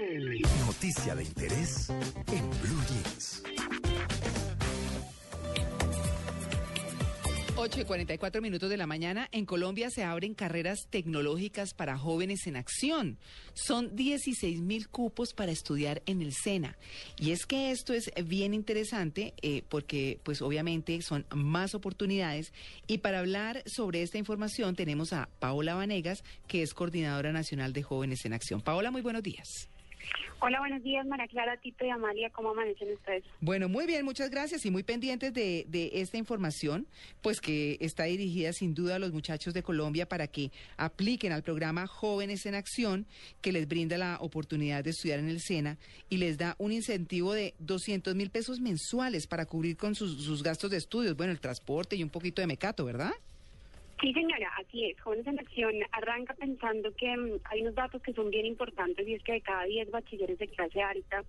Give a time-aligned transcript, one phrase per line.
[0.00, 3.42] Noticia de interés en Blue Jeans.
[7.56, 9.28] 8 y 44 minutos de la mañana.
[9.32, 13.18] En Colombia se abren carreras tecnológicas para jóvenes en acción.
[13.54, 16.78] Son 16 mil cupos para estudiar en el SENA.
[17.18, 22.52] Y es que esto es bien interesante eh, porque, pues obviamente, son más oportunidades.
[22.86, 27.82] Y para hablar sobre esta información tenemos a Paola Vanegas, que es coordinadora nacional de
[27.82, 28.60] jóvenes en acción.
[28.60, 29.68] Paola, muy buenos días.
[30.40, 32.30] Hola, buenos días, María Clara, Tito y Amalia.
[32.30, 33.24] ¿Cómo amanecen ustedes?
[33.40, 36.86] Bueno, muy bien, muchas gracias y muy pendientes de, de, esta información,
[37.22, 41.42] pues que está dirigida sin duda a los muchachos de Colombia para que apliquen al
[41.42, 43.04] programa Jóvenes en Acción,
[43.40, 45.76] que les brinda la oportunidad de estudiar en el SENA
[46.08, 50.44] y les da un incentivo de 200 mil pesos mensuales para cubrir con sus, sus
[50.44, 53.12] gastos de estudios, bueno, el transporte y un poquito de mecato, ¿verdad?
[54.00, 55.00] Sí, señora, así es.
[55.00, 59.14] Jóvenes en Acción arranca pensando que mm, hay unos datos que son bien importantes y
[59.14, 61.24] es que de cada 10 bachilleres de clase alta,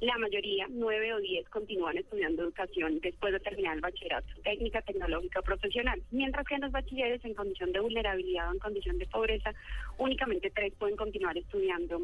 [0.00, 5.42] la mayoría, 9 o 10, continúan estudiando educación después de terminar el bachillerato, técnica, tecnológica,
[5.42, 6.00] profesional.
[6.12, 9.52] Mientras que en los bachilleres en condición de vulnerabilidad o en condición de pobreza,
[9.98, 12.00] únicamente 3 pueden continuar estudiando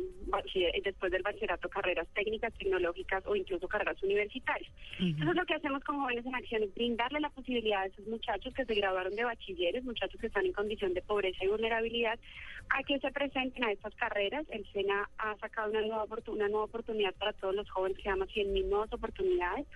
[0.82, 4.70] después del bachillerato carreras técnicas, tecnológicas o incluso carreras universitarias.
[4.98, 8.52] Entonces lo que hacemos con Jóvenes en Acción es brindarle la posibilidad a esos muchachos
[8.54, 12.18] que se graduaron de bachilleres, muchachos que están en condición de pobreza y vulnerabilidad
[12.70, 14.46] a que se presenten a estas carreras.
[14.50, 18.26] El SENA ha sacado una nueva, una nueva oportunidad para todos los jóvenes se llama
[18.26, 19.66] 100.000 nuevas oportunidades.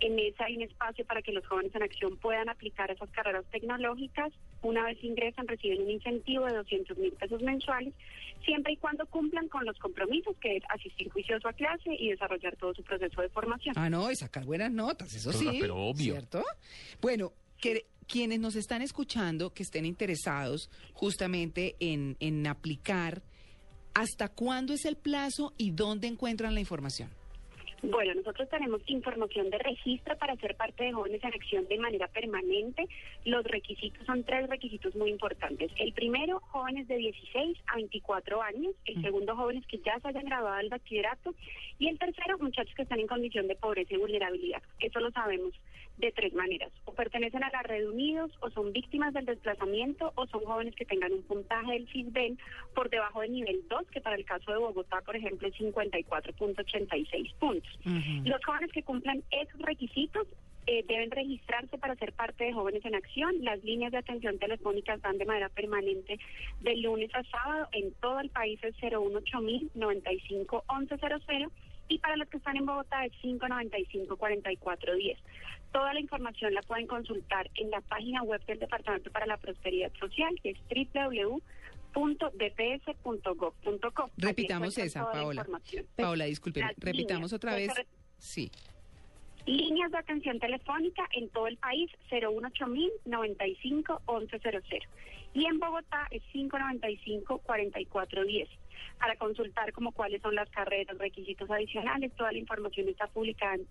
[0.00, 3.44] En esa hay un espacio para que los jóvenes en acción puedan aplicar esas carreras
[3.50, 4.32] tecnológicas.
[4.62, 7.92] Una vez ingresan, reciben un incentivo de 200 mil pesos mensuales,
[8.44, 12.54] siempre y cuando cumplan con los compromisos, que es asistir juicioso a clase y desarrollar
[12.56, 13.74] todo su proceso de formación.
[13.76, 15.58] Ah, no, y sacar buenas notas, eso sí.
[15.60, 16.14] Pero obvio.
[16.14, 16.44] ¿Cierto?
[17.00, 23.22] Bueno, que quienes nos están escuchando, que estén interesados justamente en, en aplicar,
[23.94, 27.10] ¿hasta cuándo es el plazo y dónde encuentran la información?
[27.82, 32.08] Bueno, nosotros tenemos información de registro para ser parte de Jóvenes en Acción de manera
[32.08, 32.88] permanente.
[33.24, 35.70] Los requisitos son tres requisitos muy importantes.
[35.76, 38.74] El primero, jóvenes de 16 a 24 años.
[38.84, 41.34] El segundo, jóvenes que ya se hayan graduado del bachillerato.
[41.78, 44.62] Y el tercero, muchachos que están en condición de pobreza y vulnerabilidad.
[44.80, 45.54] Eso lo sabemos
[45.98, 46.72] de tres maneras.
[46.84, 50.84] O pertenecen a la red Unidos, o son víctimas del desplazamiento, o son jóvenes que
[50.84, 52.38] tengan un puntaje del FISBEN
[52.74, 57.34] por debajo del nivel 2, que para el caso de Bogotá, por ejemplo, es 54.86
[57.34, 57.67] puntos.
[58.24, 60.26] Los jóvenes que cumplan esos requisitos
[60.66, 63.42] eh, deben registrarse para ser parte de Jóvenes en Acción.
[63.42, 66.18] Las líneas de atención telefónica están de manera permanente
[66.60, 69.40] de lunes a sábado en todo el país es 018
[69.74, 71.50] 95 1100
[71.88, 75.18] y para los que están en Bogotá es 595 4410.
[75.72, 79.92] Toda la información la pueden consultar en la página web del Departamento para la Prosperidad
[79.98, 80.58] Social, que es
[81.94, 84.10] www.dps.gov.co.
[84.16, 85.46] Repitamos esa, Paola.
[85.96, 87.72] Paola, disculpe, repitamos otra vez.
[88.18, 88.50] Sí.
[89.46, 92.66] Líneas de atención telefónica en todo el país 018
[93.06, 94.82] 95 1100
[95.34, 98.48] y en Bogotá es 595 4410
[98.98, 102.12] para consultar como cuáles son las carreras, requisitos adicionales.
[102.16, 103.66] Toda la información está publicada en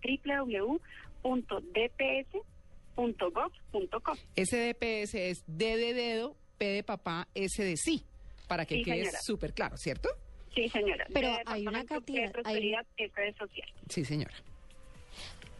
[1.23, 4.13] www.dps.gov.co.
[4.35, 8.03] Ese DPS es D de dedo, P de papá, S de sí,
[8.47, 10.09] para que quede súper claro, ¿cierto?
[10.53, 11.05] Sí, señora.
[11.13, 12.33] Pero hay una cantidad...
[12.43, 12.73] Hay...
[13.37, 13.69] social.
[13.89, 14.33] Sí, señora.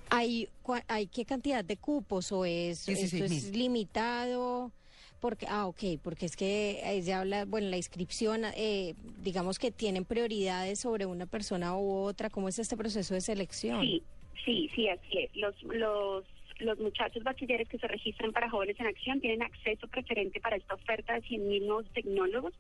[0.10, 0.50] ¿Hay,
[0.88, 4.72] ¿Hay qué cantidad de cupos o es, esto es limitado?
[5.20, 9.72] Porque, ah, ok, porque es que ahí se habla, bueno, la inscripción, eh, digamos que
[9.72, 12.30] tienen prioridades sobre una persona u otra.
[12.30, 13.82] ¿Cómo es este proceso de selección?
[13.82, 14.04] Sí,
[14.46, 15.36] sí, sí, así es.
[15.36, 16.24] Los, los
[16.60, 20.76] los muchachos bachilleres que se registran para Jóvenes en Acción tienen acceso preferente para esta
[20.76, 22.54] oferta de 100.000 nuevos tecnólogos.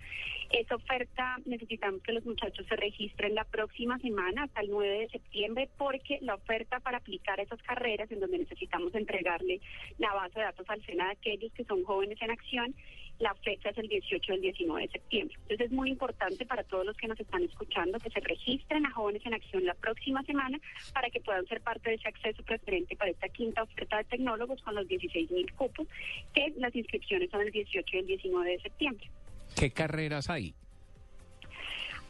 [0.51, 5.09] Esa oferta necesitamos que los muchachos se registren la próxima semana, hasta el 9 de
[5.09, 9.59] septiembre, porque la oferta para aplicar esas carreras, en donde necesitamos entregarle
[9.97, 12.75] la base de datos al SENA de aquellos que son jóvenes en acción,
[13.19, 15.35] la fecha es el 18 del 19 de septiembre.
[15.41, 18.91] Entonces es muy importante para todos los que nos están escuchando que se registren a
[18.91, 20.59] Jóvenes en Acción la próxima semana
[20.93, 24.61] para que puedan ser parte de ese acceso preferente para esta quinta oferta de tecnólogos
[24.61, 25.87] con los 16 mil cupos,
[26.33, 29.09] que las inscripciones son el 18 y el 19 de septiembre.
[29.55, 30.53] ¿Qué carreras hay?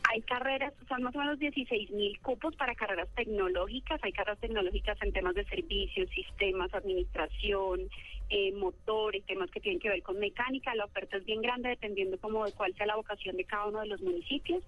[0.09, 4.01] Hay carreras, son más o menos 16 mil cupos para carreras tecnológicas.
[4.03, 7.89] Hay carreras tecnológicas en temas de servicios, sistemas, administración,
[8.30, 10.73] eh, motores, temas que tienen que ver con mecánica.
[10.75, 13.81] La oferta es bien grande dependiendo como de cuál sea la vocación de cada uno
[13.81, 14.63] de los municipios.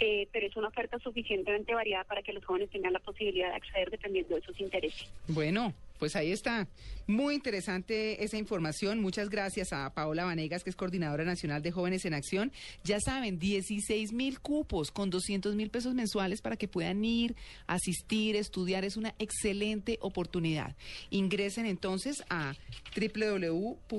[0.00, 3.56] Eh, pero es una oferta suficientemente variada para que los jóvenes tengan la posibilidad de
[3.56, 5.12] acceder dependiendo de sus intereses.
[5.26, 6.68] Bueno, pues ahí está.
[7.06, 9.00] Muy interesante esa información.
[9.00, 12.52] Muchas gracias a Paola Vanegas, que es coordinadora nacional de Jóvenes en Acción.
[12.84, 17.34] Ya saben, 16 mil cupos con 200 mil pesos mensuales para que puedan ir,
[17.66, 18.84] asistir, estudiar.
[18.84, 20.76] Es una excelente oportunidad.
[21.10, 22.54] Ingresen entonces a
[22.94, 23.90] www.dp,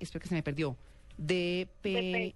[0.00, 0.76] espero que se me perdió,
[1.18, 2.34] dp.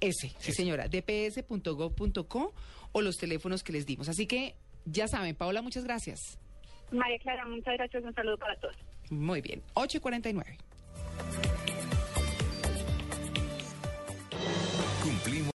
[0.00, 2.52] S, sí señora, dps.gov.co
[2.92, 4.08] o los teléfonos que les dimos.
[4.08, 4.54] Así que
[4.84, 6.38] ya saben, Paola, muchas gracias.
[6.90, 8.04] María Clara, muchas gracias.
[8.04, 8.76] Un saludo para todos.
[9.10, 10.44] Muy bien, 8.49.
[15.02, 15.50] Cumplimos.